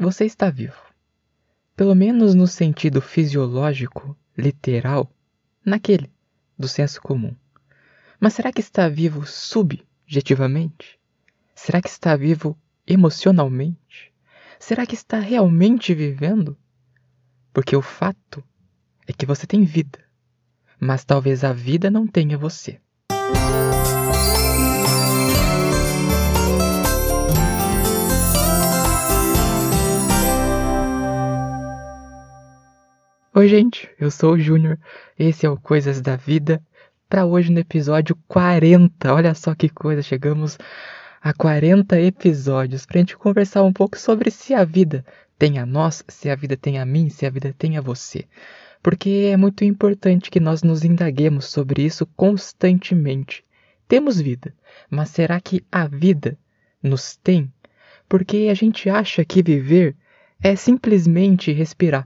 [0.00, 0.80] Você está vivo.
[1.74, 5.12] Pelo menos no sentido fisiológico, literal,
[5.64, 6.08] naquele
[6.56, 7.34] do senso comum.
[8.20, 11.00] Mas será que está vivo subjetivamente?
[11.52, 12.56] Será que está vivo
[12.86, 14.14] emocionalmente?
[14.60, 16.56] Será que está realmente vivendo?
[17.52, 18.44] Porque o fato
[19.04, 19.98] é que você tem vida,
[20.78, 22.80] mas talvez a vida não tenha você.
[33.38, 34.76] Oi, gente, eu sou o Júnior.
[35.16, 36.60] Esse é o Coisas da Vida.
[37.08, 39.14] Para hoje no episódio 40.
[39.14, 40.58] Olha só que coisa, chegamos
[41.22, 45.06] a 40 episódios para a gente conversar um pouco sobre se a vida
[45.38, 48.24] tem a nós, se a vida tem a mim, se a vida tem a você.
[48.82, 53.44] Porque é muito importante que nós nos indaguemos sobre isso constantemente.
[53.86, 54.52] Temos vida,
[54.90, 56.36] mas será que a vida
[56.82, 57.52] nos tem?
[58.08, 59.94] Porque a gente acha que viver
[60.42, 62.04] é simplesmente respirar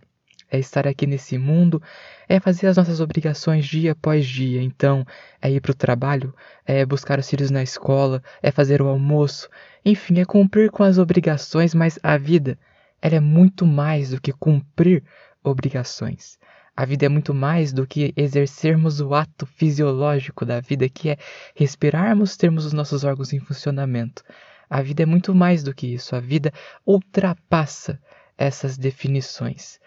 [0.53, 1.83] é estar aqui nesse mundo,
[2.29, 4.63] é fazer as nossas obrigações dia após dia.
[4.63, 5.05] Então,
[5.41, 6.35] é ir para o trabalho,
[6.67, 9.49] é buscar os filhos na escola, é fazer o almoço,
[9.83, 12.59] enfim, é cumprir com as obrigações, mas a vida,
[13.01, 15.03] ela é muito mais do que cumprir
[15.43, 16.39] obrigações.
[16.77, 21.17] A vida é muito mais do que exercermos o ato fisiológico da vida, que é
[21.55, 24.23] respirarmos, termos os nossos órgãos em funcionamento.
[24.69, 26.15] A vida é muito mais do que isso.
[26.17, 26.53] A vida
[26.87, 27.99] ultrapassa
[28.39, 29.79] essas definições.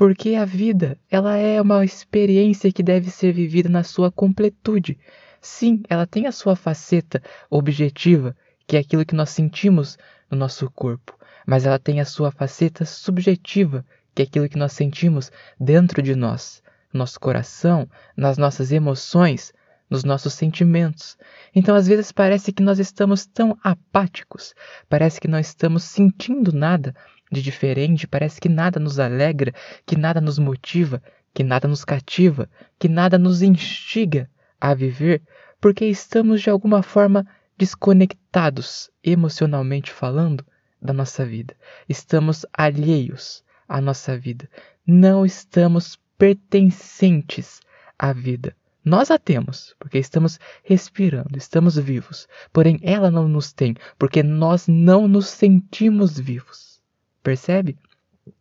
[0.00, 4.98] Porque a vida, ela é uma experiência que deve ser vivida na sua completude.
[5.42, 8.34] Sim, ela tem a sua faceta objetiva,
[8.66, 9.98] que é aquilo que nós sentimos
[10.30, 13.84] no nosso corpo, mas ela tem a sua faceta subjetiva,
[14.14, 16.62] que é aquilo que nós sentimos dentro de nós,
[16.94, 19.52] no nosso coração, nas nossas emoções,
[19.90, 21.18] nos nossos sentimentos.
[21.54, 24.54] Então, às vezes, parece que nós estamos tão apáticos,
[24.88, 26.94] parece que não estamos sentindo nada,
[27.30, 29.52] de diferente, parece que nada nos alegra,
[29.84, 31.02] que nada nos motiva,
[31.34, 34.28] que nada nos cativa, que nada nos instiga
[34.60, 35.22] a viver,
[35.60, 40.44] porque estamos de alguma forma desconectados, emocionalmente falando,
[40.80, 41.54] da nossa vida.
[41.88, 44.48] Estamos alheios à nossa vida.
[44.86, 47.60] Não estamos pertencentes
[47.98, 48.56] à vida.
[48.84, 52.26] Nós a temos, porque estamos respirando, estamos vivos.
[52.52, 56.80] Porém, ela não nos tem, porque nós não nos sentimos vivos.
[57.22, 57.78] Percebe?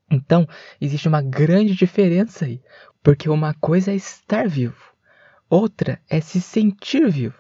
[0.10, 0.48] Então,
[0.80, 2.62] existe uma grande diferença aí,
[3.04, 4.82] porque uma coisa é estar vivo,
[5.50, 7.38] outra é se sentir vivo.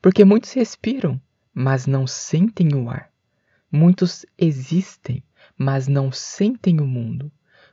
[0.00, 1.20] Porque muitos respiram,
[1.52, 3.10] mas não sentem o ar.
[3.70, 5.22] Muitos existem,
[5.56, 7.30] mas não sentem o mundo.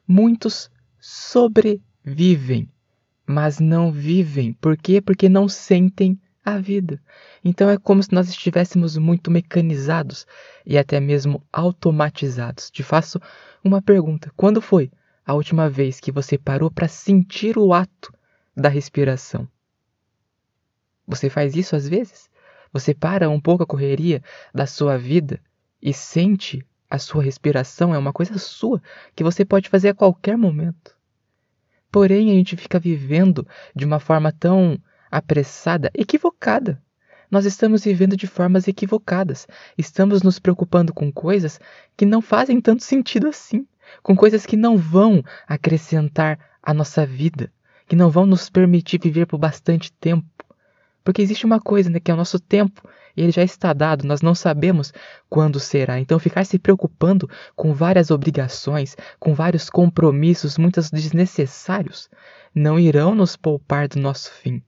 [0.07, 2.69] Muitos sobrevivem,
[3.25, 4.53] mas não vivem.
[4.53, 5.01] Por quê?
[5.01, 7.01] Porque não sentem a vida.
[7.43, 10.27] Então é como se nós estivéssemos muito mecanizados
[10.65, 12.69] e até mesmo automatizados.
[12.69, 13.19] Te faço
[13.63, 14.91] uma pergunta: quando foi
[15.25, 18.13] a última vez que você parou para sentir o ato
[18.55, 19.47] da respiração?
[21.07, 22.29] Você faz isso às vezes?
[22.71, 24.21] Você para um pouco a correria
[24.53, 25.39] da sua vida
[25.81, 27.93] e sente a sua respiração?
[27.93, 28.81] É uma coisa sua
[29.15, 30.95] que você pode fazer a qualquer momento.
[31.95, 34.77] Porém, a gente fica vivendo de uma forma tão
[35.09, 36.77] apressada, equivocada.
[37.31, 39.47] Nós estamos vivendo de formas equivocadas.
[39.77, 41.57] Estamos nos preocupando com coisas
[41.95, 43.65] que não fazem tanto sentido assim,
[44.03, 47.49] com coisas que não vão acrescentar à nossa vida,
[47.87, 50.34] que não vão nos permitir viver por bastante tempo.
[51.05, 52.81] Porque existe uma coisa, né, que é o nosso tempo,
[53.15, 54.91] e ele já está dado, nós não sabemos
[55.29, 55.99] quando será.
[55.99, 62.09] Então, ficar se preocupando com várias obrigações, com vários compromissos, muitos desnecessários,
[62.53, 64.63] não irão nos poupar do nosso fim.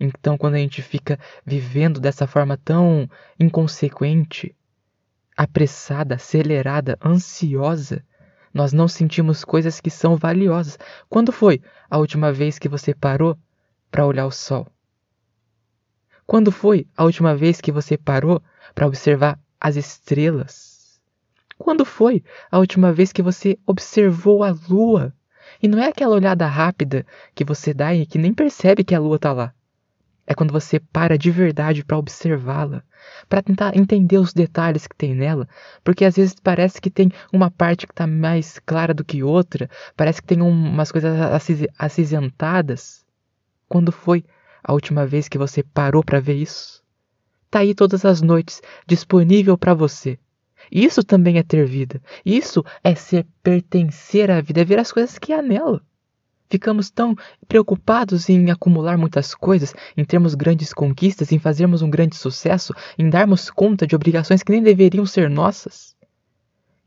[0.00, 1.16] Então, quando a gente fica
[1.46, 3.08] vivendo dessa forma tão
[3.38, 4.54] inconsequente,
[5.36, 8.04] apressada, acelerada, ansiosa,
[8.52, 10.76] nós não sentimos coisas que são valiosas.
[11.08, 13.38] Quando foi a última vez que você parou
[13.92, 14.66] para olhar o sol?
[16.30, 18.40] Quando foi a última vez que você parou
[18.72, 21.00] para observar as estrelas?
[21.58, 25.12] Quando foi a última vez que você observou a lua?
[25.60, 27.04] E não é aquela olhada rápida
[27.34, 29.52] que você dá e que nem percebe que a lua está lá.
[30.24, 32.84] É quando você para de verdade para observá-la,
[33.28, 35.48] para tentar entender os detalhes que tem nela,
[35.82, 39.68] porque às vezes parece que tem uma parte que está mais clara do que outra,
[39.96, 41.12] parece que tem umas coisas
[41.76, 43.04] acinzentadas.
[43.68, 44.24] Quando foi
[44.62, 46.82] a última vez que você parou para ver isso?
[47.50, 50.18] Tá aí todas as noites, disponível para você.
[50.70, 52.00] Isso também é ter vida.
[52.24, 55.82] Isso é ser pertencer à vida, é ver as coisas que há nela.
[56.48, 57.14] Ficamos tão
[57.46, 63.08] preocupados em acumular muitas coisas, em termos grandes conquistas, em fazermos um grande sucesso, em
[63.08, 65.94] darmos conta de obrigações que nem deveriam ser nossas,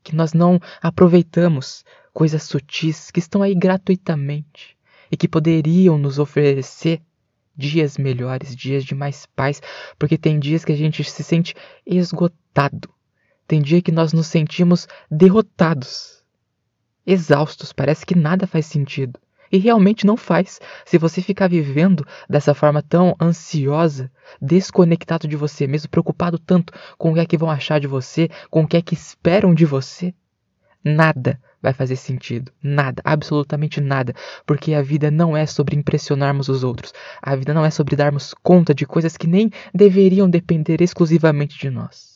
[0.04, 4.78] que nós não aproveitamos coisas sutis que estão aí gratuitamente
[5.10, 7.02] e que poderiam nos oferecer
[7.56, 9.62] dias melhores, dias de mais paz,
[9.98, 11.56] porque tem dias que a gente se sente
[11.86, 12.90] esgotado.
[13.48, 16.24] Tem dia que nós nos sentimos derrotados,
[17.06, 19.20] exaustos, parece que nada faz sentido.
[19.52, 20.60] E realmente não faz.
[20.84, 24.12] Se você ficar vivendo dessa forma tão ansiosa,
[24.42, 28.30] desconectado de você mesmo, preocupado tanto com o que é que vão achar de você,
[28.50, 30.12] com o que é que esperam de você,
[30.84, 32.52] nada vai fazer sentido.
[32.62, 34.14] Nada, absolutamente nada.
[34.46, 36.94] Porque a vida não é sobre impressionarmos os outros.
[37.22, 41.70] A vida não é sobre darmos conta de coisas que nem deveriam depender exclusivamente de
[41.70, 42.14] nós.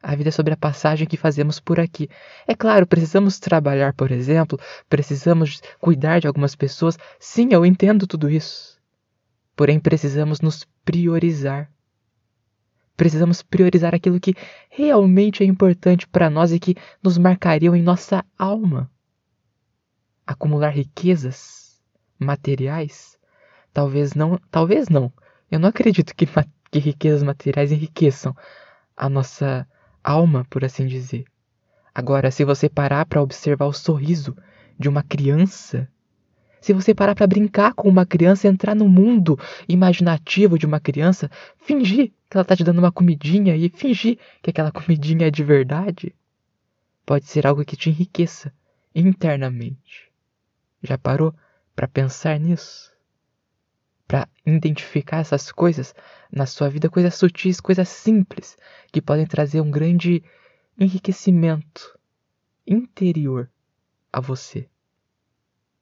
[0.00, 2.08] A vida é sobre a passagem que fazemos por aqui.
[2.46, 4.56] É claro, precisamos trabalhar, por exemplo,
[4.88, 6.96] precisamos cuidar de algumas pessoas.
[7.18, 8.78] Sim, eu entendo tudo isso.
[9.56, 11.68] Porém, precisamos nos priorizar.
[12.96, 14.34] Precisamos priorizar aquilo que
[14.70, 18.90] realmente é importante para nós e que nos marcariam em nossa alma.
[20.26, 21.80] Acumular riquezas
[22.18, 23.18] materiais?
[23.72, 25.12] Talvez não, talvez não.
[25.50, 26.26] Eu não acredito que,
[26.70, 28.34] que riquezas materiais enriqueçam
[28.96, 29.68] a nossa
[30.02, 31.24] alma, por assim dizer.
[31.94, 34.36] Agora, se você parar para observar o sorriso
[34.78, 35.88] de uma criança,
[36.60, 39.38] se você parar para brincar com uma criança, entrar no mundo
[39.68, 44.50] imaginativo de uma criança, fingir que ela está te dando uma comidinha e fingir que
[44.50, 46.14] aquela comidinha é de verdade,
[47.04, 48.52] pode ser algo que te enriqueça
[48.94, 50.10] internamente.
[50.82, 51.34] Já parou
[51.74, 52.92] para pensar nisso?
[54.08, 55.94] Para identificar essas coisas
[56.30, 58.56] na sua vida, coisas sutis, coisas simples,
[58.92, 60.22] que podem trazer um grande
[60.78, 61.98] enriquecimento
[62.66, 63.50] interior
[64.12, 64.68] a você.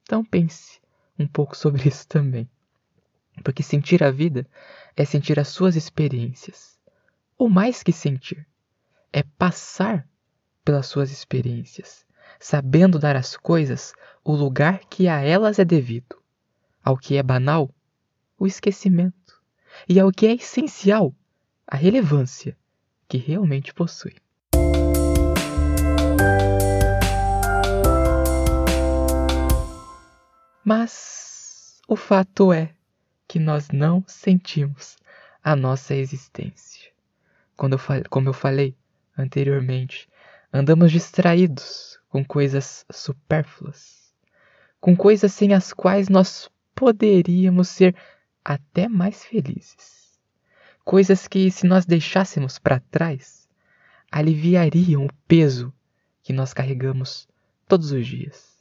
[0.03, 0.79] Então pense
[1.17, 2.49] um pouco sobre isso também.
[3.43, 4.47] Porque sentir a vida
[4.95, 6.79] é sentir as suas experiências.
[7.37, 8.47] Ou mais que sentir,
[9.11, 10.07] é passar
[10.63, 12.05] pelas suas experiências,
[12.39, 13.93] sabendo dar às coisas
[14.23, 16.17] o lugar que a elas é devido.
[16.83, 17.69] Ao que é banal,
[18.37, 19.41] o esquecimento
[19.87, 21.13] e ao que é essencial,
[21.67, 22.57] a relevância
[23.07, 24.15] que realmente possui.
[30.63, 32.73] Mas o fato é
[33.35, 34.95] que nós não sentimos
[35.43, 36.89] a nossa existência.
[37.57, 37.79] Quando eu
[38.09, 38.73] como eu falei
[39.17, 40.07] anteriormente,
[40.53, 44.13] andamos distraídos com coisas supérfluas,
[44.79, 47.93] com coisas sem as quais nós poderíamos ser
[48.41, 50.17] até mais felizes.
[50.85, 53.49] Coisas que, se nós deixássemos para trás,
[54.09, 55.73] aliviariam o peso
[56.23, 57.27] que nós carregamos
[57.67, 58.57] todos os dias.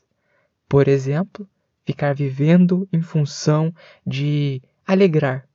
[0.69, 1.49] Por exemplo,
[1.85, 3.75] ficar vivendo em função
[4.07, 5.47] de alegrar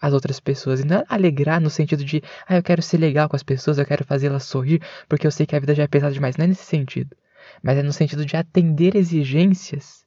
[0.00, 0.80] as outras pessoas.
[0.80, 3.78] E não é alegrar no sentido de, ah, eu quero ser legal com as pessoas,
[3.78, 6.36] eu quero fazê-las sorrir, porque eu sei que a vida já é pesada demais.
[6.36, 7.16] Não é nesse sentido.
[7.62, 10.04] Mas é no sentido de atender exigências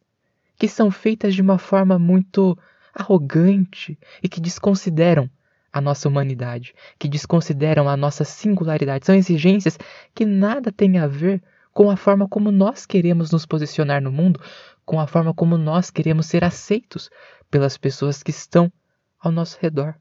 [0.58, 2.58] que são feitas de uma forma muito
[2.94, 5.30] arrogante e que desconsideram
[5.72, 9.06] a nossa humanidade, que desconsideram a nossa singularidade.
[9.06, 9.78] São exigências
[10.14, 11.42] que nada têm a ver
[11.72, 14.42] com a forma como nós queremos nos posicionar no mundo,
[14.90, 17.12] com a forma como nós queremos ser aceitos
[17.48, 18.74] pelas pessoas que estão
[19.20, 19.94] ao nosso redor.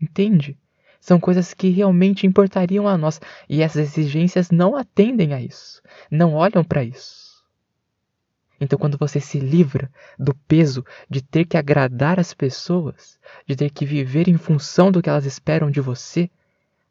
[0.00, 0.56] Entende?
[1.00, 6.34] São coisas que realmente importariam a nós e essas exigências não atendem a isso, não
[6.34, 7.42] olham para isso.
[8.60, 13.68] Então, quando você se livra do peso de ter que agradar as pessoas, de ter
[13.68, 16.30] que viver em função do que elas esperam de você,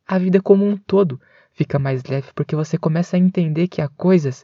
[0.05, 1.21] a vida como um todo
[1.53, 4.43] fica mais leve, porque você começa a entender que há coisas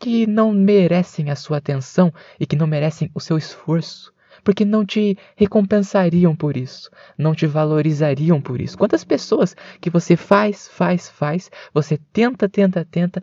[0.00, 4.84] que não merecem a sua atenção e que não merecem o seu esforço, porque não
[4.84, 8.78] te recompensariam por isso, não te valorizariam por isso.
[8.78, 13.22] Quantas pessoas que você faz, faz, faz, você tenta, tenta, tenta,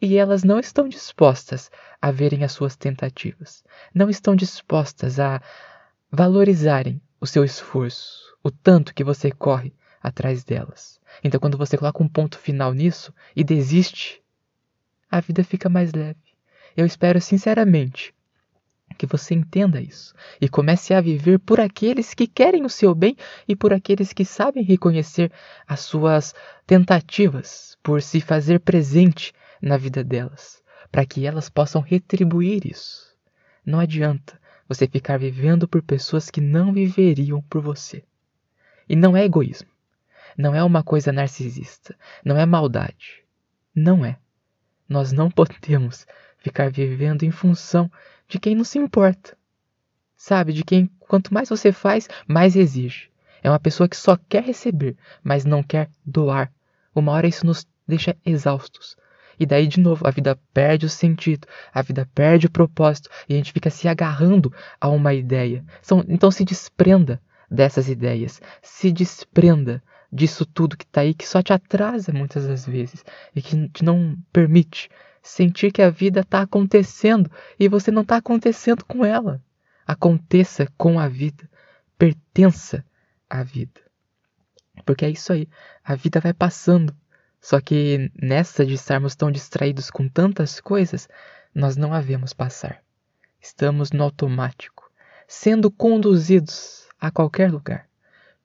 [0.00, 3.62] e elas não estão dispostas a verem as suas tentativas,
[3.94, 5.42] não estão dispostas a
[6.10, 10.98] valorizarem o seu esforço, o tanto que você corre atrás delas.
[11.22, 14.23] Então, quando você coloca um ponto final nisso e desiste,
[15.10, 16.20] a vida fica mais leve.
[16.76, 18.14] Eu espero sinceramente
[18.98, 23.16] que você entenda isso e comece a viver por aqueles que querem o seu bem
[23.46, 25.32] e por aqueles que sabem reconhecer
[25.66, 26.34] as suas
[26.66, 33.14] tentativas, por se fazer presente na vida delas, para que elas possam retribuir isso.
[33.64, 38.04] Não adianta você ficar vivendo por pessoas que não viveriam por você.
[38.88, 39.68] E não é egoísmo.
[40.36, 41.96] Não é uma coisa narcisista.
[42.24, 43.24] Não é maldade.
[43.74, 44.18] Não é.
[44.88, 46.06] Nós não podemos
[46.38, 47.90] ficar vivendo em função
[48.28, 49.36] de quem não se importa.
[50.16, 53.10] Sabe, de quem quanto mais você faz, mais exige.
[53.42, 56.52] É uma pessoa que só quer receber, mas não quer doar.
[56.94, 58.96] Uma hora isso nos deixa exaustos.
[59.38, 63.34] E daí, de novo, a vida perde o sentido, a vida perde o propósito e
[63.34, 65.64] a gente fica se agarrando a uma ideia.
[66.08, 69.82] Então, se desprenda dessas ideias, se desprenda
[70.14, 73.04] disso tudo que está aí, que só te atrasa muitas das vezes
[73.34, 74.88] e que te não permite
[75.20, 77.28] sentir que a vida está acontecendo
[77.58, 79.42] e você não está acontecendo com ela.
[79.84, 81.50] Aconteça com a vida,
[81.98, 82.84] pertença
[83.28, 83.80] à vida.
[84.86, 85.48] Porque é isso aí,
[85.82, 86.94] a vida vai passando.
[87.40, 91.08] Só que nessa de estarmos tão distraídos com tantas coisas,
[91.54, 92.82] nós não a vemos passar.
[93.40, 94.90] Estamos no automático,
[95.26, 97.86] sendo conduzidos a qualquer lugar.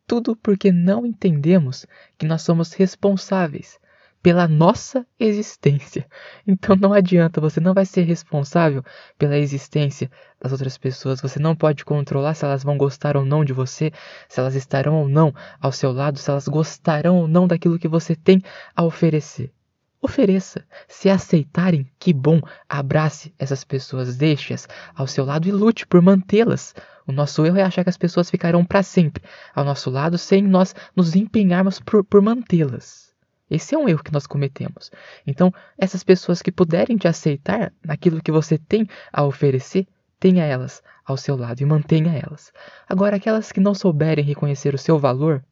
[0.10, 1.86] Tudo porque não entendemos
[2.18, 3.80] que nós somos responsáveis
[4.24, 6.04] pela nossa existência.
[6.48, 8.84] Então não adianta, você não vai ser responsável
[9.20, 10.10] pela existência
[10.42, 11.22] das outras pessoas.
[11.22, 13.92] Você não pode controlar se elas vão gostar ou não de você,
[14.28, 17.88] se elas estarão ou não ao seu lado, se elas gostarão ou não daquilo que
[17.88, 18.42] você tem
[18.76, 19.54] a oferecer.
[20.02, 20.66] Ofereça.
[20.88, 22.40] Se aceitarem, que bom.
[22.68, 26.74] Abrace essas pessoas, deixe-as ao seu lado e lute por mantê-las.
[27.06, 30.42] O nosso erro é achar que as pessoas ficarão para sempre ao nosso lado sem
[30.42, 33.10] nós nos empenharmos por, por mantê-las.
[33.50, 34.92] Esse é um erro que nós cometemos.
[35.26, 39.88] Então, essas pessoas que puderem te aceitar naquilo que você tem a oferecer,
[40.20, 42.54] tenha elas ao seu lado e mantenha elas.
[42.88, 45.44] Agora, aquelas que não souberem reconhecer o seu valor,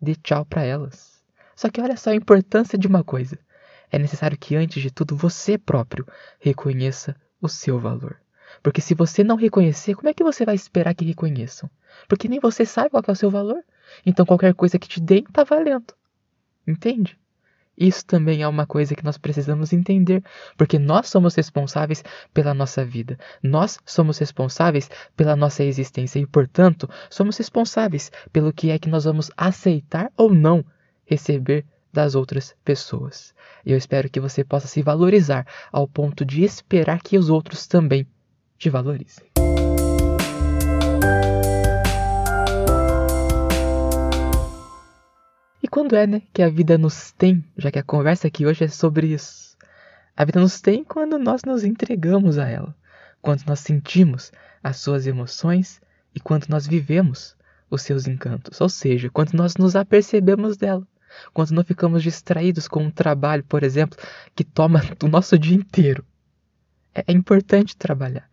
[0.00, 1.09] dê tchau para elas.
[1.60, 3.38] Só que olha só a importância de uma coisa.
[3.92, 6.06] É necessário que, antes de tudo, você próprio
[6.40, 8.16] reconheça o seu valor.
[8.62, 11.68] Porque se você não reconhecer, como é que você vai esperar que reconheçam?
[12.08, 13.62] Porque nem você sabe qual é o seu valor.
[14.06, 15.92] Então qualquer coisa que te deem está valendo.
[16.66, 17.18] Entende?
[17.76, 20.24] Isso também é uma coisa que nós precisamos entender,
[20.56, 22.02] porque nós somos responsáveis
[22.32, 28.70] pela nossa vida, nós somos responsáveis pela nossa existência e, portanto, somos responsáveis pelo que
[28.70, 30.64] é que nós vamos aceitar ou não
[31.10, 33.34] receber das outras pessoas.
[33.66, 37.66] E eu espero que você possa se valorizar ao ponto de esperar que os outros
[37.66, 38.06] também
[38.56, 39.30] te valorizem.
[45.70, 48.68] quando é, né, que a vida nos tem, já que a conversa aqui hoje é
[48.68, 49.56] sobre isso.
[50.16, 52.74] A vida nos tem quando nós nos entregamos a ela,
[53.22, 55.80] quando nós sentimos as suas emoções
[56.14, 57.36] e quando nós vivemos
[57.70, 60.86] os seus encantos, ou seja, quando nós nos apercebemos dela,
[61.32, 63.98] quando não ficamos distraídos com um trabalho, por exemplo,
[64.34, 66.04] que toma o nosso dia inteiro.
[66.94, 68.28] É, é importante trabalhar.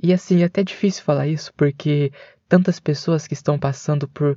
[0.00, 2.12] E assim, é até difícil falar isso, porque
[2.48, 4.36] tantas pessoas que estão passando por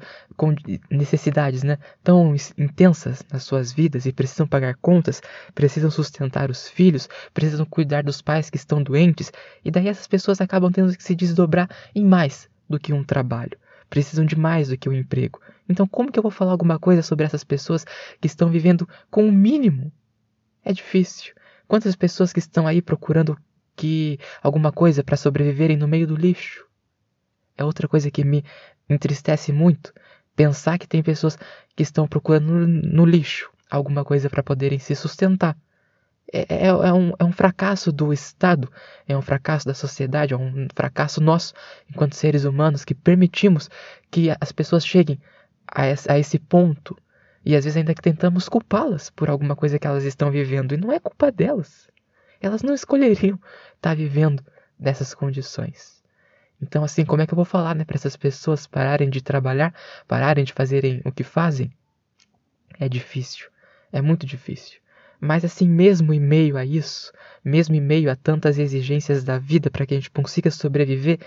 [0.89, 5.21] necessidades né, tão intensas nas suas vidas e precisam pagar contas,
[5.55, 9.31] precisam sustentar os filhos, precisam cuidar dos pais que estão doentes,
[9.63, 13.57] e daí essas pessoas acabam tendo que se desdobrar em mais do que um trabalho.
[13.91, 15.39] Precisam de mais do que um emprego.
[15.69, 17.86] Então, como que eu vou falar alguma coisa sobre essas pessoas
[18.19, 19.91] que estão vivendo com o mínimo?
[20.65, 21.36] É difícil.
[21.67, 23.38] Quantas pessoas que estão aí procurando
[23.75, 26.65] que alguma coisa para sobreviverem no meio do lixo?
[27.62, 28.43] é outra coisa que me
[28.89, 29.93] entristece muito.
[30.36, 31.38] Pensar que tem pessoas
[31.75, 35.57] que estão procurando no, no lixo alguma coisa para poderem se sustentar.
[36.33, 38.71] É, é, é, um, é um fracasso do Estado,
[39.05, 41.53] é um fracasso da sociedade, é um fracasso nosso,
[41.89, 43.69] enquanto seres humanos, que permitimos
[44.09, 45.19] que as pessoas cheguem
[45.67, 46.97] a esse, a esse ponto
[47.45, 50.77] e às vezes ainda que tentamos culpá-las por alguma coisa que elas estão vivendo, e
[50.77, 51.89] não é culpa delas.
[52.39, 53.35] Elas não escolheriam
[53.75, 54.43] estar tá vivendo
[54.79, 56.01] dessas condições.
[56.61, 59.73] Então, assim, como é que eu vou falar né, para essas pessoas pararem de trabalhar,
[60.07, 61.71] pararem de fazerem o que fazem?
[62.79, 63.50] É difícil,
[63.91, 64.80] é muito difícil.
[65.22, 67.13] Mas, assim, mesmo em meio a isso,
[67.46, 71.20] mesmo em meio a tantas exigências da vida para que a gente consiga sobreviver,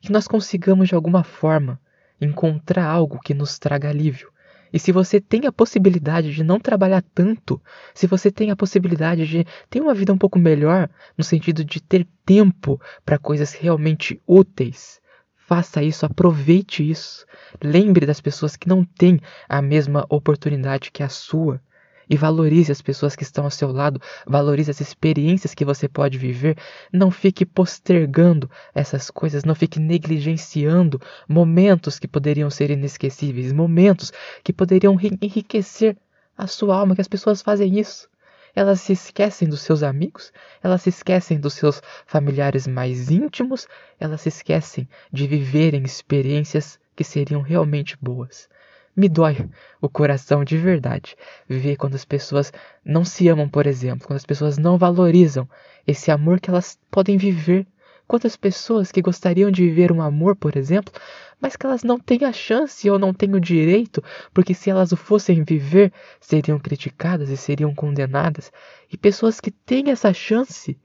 [0.00, 1.80] que nós consigamos de alguma forma
[2.20, 4.32] encontrar algo que nos traga alívio,
[4.72, 7.62] e se você tem a possibilidade de não trabalhar tanto,
[7.94, 11.80] se você tem a possibilidade de ter uma vida um pouco melhor, no sentido de
[11.80, 15.00] ter tempo para coisas realmente úteis,
[15.36, 17.24] faça isso, aproveite isso.
[17.62, 21.60] Lembre das pessoas que não têm a mesma oportunidade que a sua
[22.08, 26.18] e valorize as pessoas que estão ao seu lado, valorize as experiências que você pode
[26.18, 26.56] viver.
[26.92, 34.12] Não fique postergando essas coisas, não fique negligenciando momentos que poderiam ser inesquecíveis, momentos
[34.44, 35.96] que poderiam enriquecer
[36.36, 38.08] a sua alma, que as pessoas fazem isso.
[38.54, 40.32] Elas se esquecem dos seus amigos,
[40.62, 43.68] elas se esquecem dos seus familiares mais íntimos,
[44.00, 48.48] elas se esquecem de viverem experiências que seriam realmente boas
[48.96, 49.48] me dói
[49.80, 51.14] o coração de verdade
[51.48, 52.52] ver quando as pessoas
[52.84, 55.48] não se amam, por exemplo, quando as pessoas não valorizam
[55.86, 57.66] esse amor que elas podem viver
[58.06, 60.92] Quantas pessoas que gostariam de viver um amor, por exemplo,
[61.40, 64.92] mas que elas não têm a chance ou não têm o direito, porque se elas
[64.92, 68.52] o fossem viver, seriam criticadas e seriam condenadas.
[68.92, 70.78] E pessoas que têm essa chance,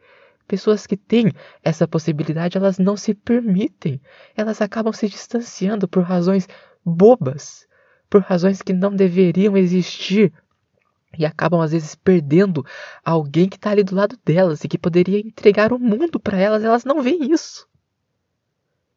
[0.47, 1.31] pessoas que têm
[1.63, 4.01] essa possibilidade, elas não se permitem.
[4.35, 6.47] Elas acabam se distanciando por razões
[6.83, 7.67] bobas,
[8.11, 10.31] por razões que não deveriam existir.
[11.17, 12.63] E acabam às vezes perdendo
[13.03, 16.63] alguém que está ali do lado delas e que poderia entregar o mundo para elas,
[16.63, 17.67] elas não veem isso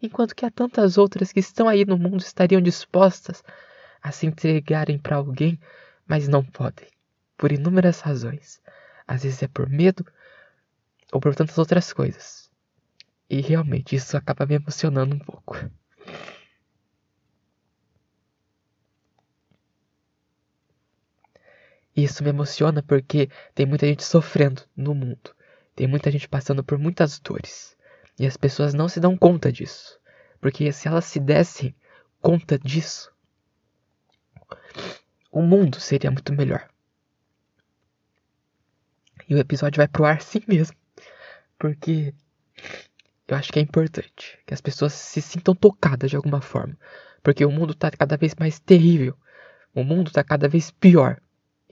[0.06, 3.42] enquanto que há tantas outras que estão aí no mundo estariam dispostas
[4.02, 5.58] a se entregarem para alguém,
[6.06, 6.88] mas não podem,
[7.36, 8.60] por inúmeras razões.
[9.06, 10.04] Às vezes é por medo
[11.12, 12.50] ou por tantas outras coisas.
[13.28, 15.56] E realmente isso acaba me emocionando um pouco.
[21.96, 25.34] Isso me emociona porque tem muita gente sofrendo no mundo.
[25.76, 27.76] Tem muita gente passando por muitas dores.
[28.18, 29.98] E as pessoas não se dão conta disso.
[30.40, 31.74] Porque se elas se dessem
[32.20, 33.12] conta disso,
[35.30, 36.68] o mundo seria muito melhor.
[39.28, 40.76] E o episódio vai pro ar sim mesmo.
[41.58, 42.14] Porque
[43.26, 46.76] eu acho que é importante que as pessoas se sintam tocadas de alguma forma.
[47.22, 49.16] Porque o mundo tá cada vez mais terrível.
[49.74, 51.20] O mundo tá cada vez pior.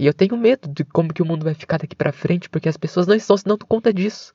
[0.02, 2.68] E eu tenho medo de como que o mundo vai ficar daqui para frente, porque
[2.68, 4.34] as pessoas não estão se dando conta disso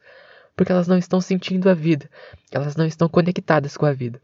[0.55, 2.09] porque elas não estão sentindo a vida,
[2.49, 4.21] elas não estão conectadas com a vida.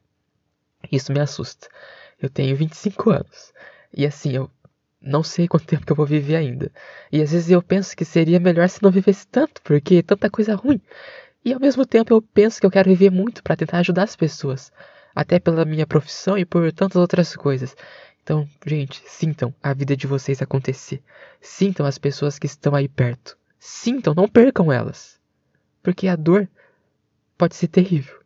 [0.89, 1.67] Isso me assusta.
[2.17, 3.51] Eu tenho 25 anos
[3.93, 4.49] e assim, eu
[5.01, 6.71] não sei quanto tempo que eu vou viver ainda.
[7.11, 10.55] E às vezes eu penso que seria melhor se não vivesse tanto, porque tanta coisa
[10.55, 10.79] ruim.
[11.43, 14.15] E ao mesmo tempo eu penso que eu quero viver muito para tentar ajudar as
[14.15, 14.71] pessoas,
[15.13, 17.75] até pela minha profissão e por tantas outras coisas.
[18.23, 21.03] Então, gente, sintam a vida de vocês acontecer.
[21.41, 23.37] Sintam as pessoas que estão aí perto.
[23.59, 25.21] Sintam, não percam elas
[25.83, 26.47] porque a dor
[27.37, 28.17] pode ser terrível.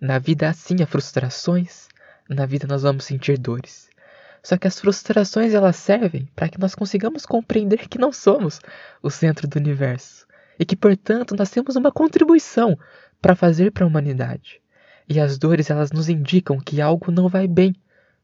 [0.00, 1.88] Na vida, assim, há frustrações,
[2.30, 3.90] na vida nós vamos sentir dores.
[4.40, 8.60] Só que as frustrações elas servem para que nós consigamos compreender que não somos
[9.02, 10.24] o centro do universo
[10.56, 12.78] e que, portanto, nós temos uma contribuição
[13.20, 14.62] para fazer para a humanidade.
[15.08, 17.74] E as dores elas nos indicam que algo não vai bem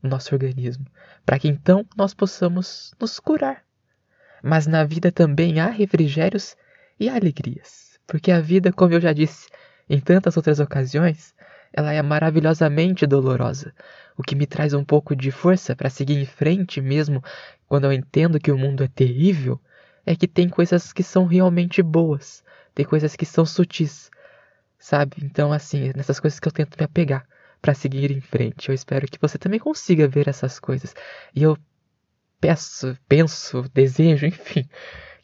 [0.04, 0.86] no nosso organismo,
[1.24, 3.64] para que então nós possamos nos curar.
[4.42, 6.54] Mas na vida também há refrigérios
[7.00, 9.48] e alegrias, porque a vida, como eu já disse
[9.88, 11.34] em tantas outras ocasiões,
[11.72, 13.74] ela é maravilhosamente dolorosa,
[14.16, 17.24] o que me traz um pouco de força para seguir em frente mesmo
[17.66, 19.58] quando eu entendo que o mundo é terrível,
[20.04, 24.10] é que tem coisas que são realmente boas, tem coisas que são sutis,
[24.78, 25.16] sabe?
[25.22, 27.26] Então assim, é nessas coisas que eu tento me apegar
[27.64, 28.68] para seguir em frente.
[28.68, 30.94] Eu espero que você também consiga ver essas coisas.
[31.34, 31.56] E eu
[32.38, 34.68] peço, penso, desejo, enfim,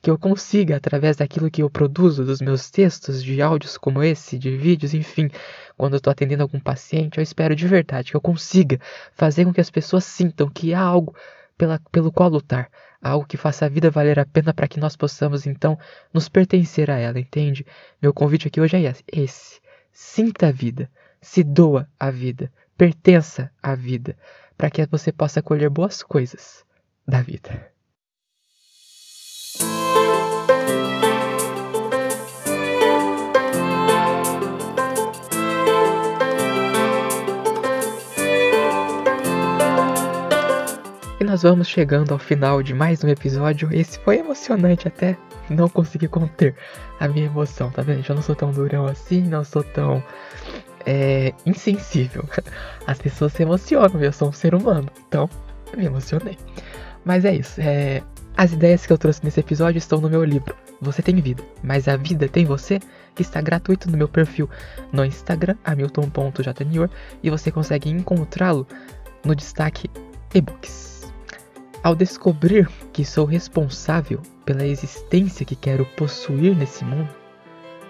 [0.01, 4.39] que eu consiga, através daquilo que eu produzo, dos meus textos, de áudios como esse,
[4.39, 5.29] de vídeos, enfim,
[5.77, 8.81] quando eu estou atendendo algum paciente, eu espero de verdade que eu consiga
[9.13, 11.15] fazer com que as pessoas sintam que há algo
[11.59, 12.71] pela, pelo qual lutar,
[13.03, 15.79] algo que faça a vida valer a pena para que nós possamos então
[16.11, 17.67] nos pertencer a ela, entende?
[18.01, 19.61] Meu convite aqui hoje é esse:
[19.93, 24.17] sinta a vida, se doa a vida, pertença à vida,
[24.57, 26.65] para que você possa colher boas coisas
[27.07, 27.71] da vida.
[41.21, 43.69] E nós vamos chegando ao final de mais um episódio.
[43.71, 45.19] Esse foi emocionante até
[45.51, 46.55] não consegui conter
[46.99, 48.05] a minha emoção, tá vendo?
[48.09, 50.03] Eu não sou tão durão assim, não sou tão
[50.91, 52.29] é, insensível.
[52.85, 55.31] As pessoas se emocionam, eu sou um ser humano, então
[55.77, 56.37] me emocionei.
[57.05, 58.03] Mas é isso, é,
[58.37, 60.55] as ideias que eu trouxe nesse episódio estão no meu livro.
[60.81, 62.81] Você tem vida, mas a vida tem você?
[63.15, 64.51] Que está gratuito no meu perfil
[64.93, 66.91] no Instagram, hamilton.jnior,
[67.23, 68.67] e você consegue encontrá-lo
[69.25, 69.89] no destaque
[70.35, 71.13] e-books.
[71.83, 77.09] Ao descobrir que sou responsável pela existência que quero possuir nesse mundo,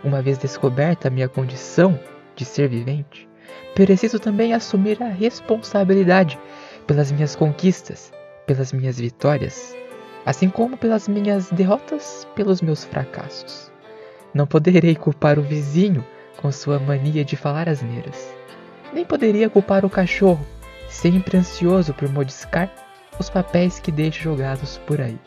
[0.04, 1.98] uma vez descoberta a minha condição
[2.40, 3.29] de ser vivente,
[3.74, 6.38] preciso também assumir a responsabilidade
[6.87, 8.11] pelas minhas conquistas,
[8.46, 9.76] pelas minhas vitórias,
[10.24, 13.70] assim como pelas minhas derrotas, pelos meus fracassos.
[14.33, 16.03] Não poderei culpar o vizinho
[16.38, 18.33] com sua mania de falar asneiras.
[18.90, 20.44] Nem poderia culpar o cachorro,
[20.88, 22.72] sempre ansioso por mordiscar
[23.18, 25.18] os papéis que deixa jogados por aí,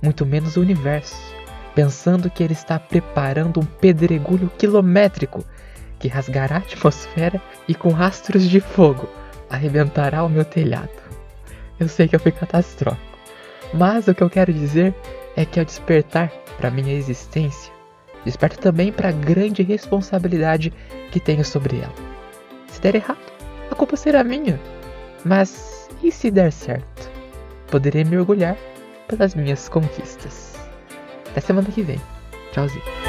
[0.00, 1.16] muito menos o universo,
[1.74, 5.44] pensando que ele está preparando um pedregulho quilométrico
[5.98, 9.08] que rasgará a atmosfera e com rastros de fogo
[9.48, 10.90] arrebentará o meu telhado.
[11.78, 13.18] Eu sei que eu fui catastrófico,
[13.72, 14.94] mas o que eu quero dizer
[15.36, 17.76] é que ao despertar para minha existência,
[18.26, 20.72] Desperta também para a grande responsabilidade
[21.12, 21.94] que tenho sobre ela.
[22.66, 23.20] Se der errado,
[23.70, 24.58] a culpa será minha.
[25.24, 27.08] Mas e se der certo?
[27.70, 28.56] Poderei me orgulhar
[29.06, 30.56] pelas minhas conquistas.
[31.30, 32.00] Até semana que vem.
[32.50, 33.05] Tchauzinho.